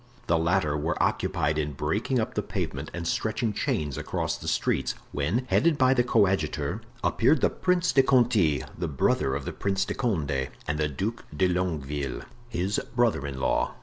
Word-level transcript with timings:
The 0.25 0.39
latter 0.39 0.75
were 0.75 0.97
occupied 0.99 1.59
in 1.59 1.73
breaking 1.73 2.19
up 2.19 2.33
the 2.33 2.41
pavement 2.41 2.89
and 2.91 3.07
stretching 3.07 3.53
chains 3.53 3.99
across 3.99 4.35
the 4.35 4.47
streets, 4.47 4.95
when, 5.11 5.45
headed 5.45 5.77
by 5.77 5.93
the 5.93 6.03
coadjutor, 6.03 6.81
appeared 7.03 7.41
the 7.41 7.51
Prince 7.51 7.91
de 7.91 8.01
Conti 8.01 8.63
(the 8.75 8.87
brother 8.87 9.35
of 9.35 9.45
the 9.45 9.53
Prince 9.53 9.85
de 9.85 9.93
Condé) 9.93 10.49
and 10.67 10.79
the 10.79 10.87
Duc 10.87 11.23
de 11.37 11.47
Longueville, 11.47 12.23
his 12.49 12.79
brother 12.95 13.27
in 13.27 13.39
law. 13.39 13.75